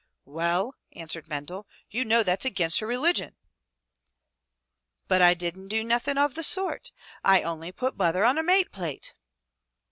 [0.25, 3.35] "Well," answered Mendel, "you know that's against her religion."
[5.07, 6.91] "But I didn't do nothing of the sort!
[7.23, 9.13] I only put butther on a mate plate."